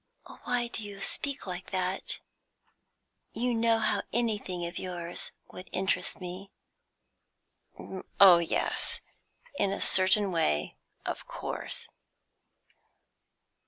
"Why 0.45 0.67
do 0.67 0.83
you 0.83 0.99
speak 0.99 1.45
like 1.45 1.69
that? 1.69 2.17
You 3.33 3.53
know 3.53 3.77
how 3.77 4.01
anything 4.11 4.65
of 4.65 4.79
yours 4.79 5.29
would 5.51 5.69
interest 5.71 6.19
me." 6.19 6.49
"Oh 8.19 8.39
yes, 8.39 8.99
in 9.59 9.71
a 9.71 9.79
certain 9.79 10.31
way, 10.31 10.75
of 11.05 11.27
course." 11.27 11.87